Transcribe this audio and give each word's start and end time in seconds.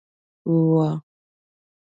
وه 0.53 0.89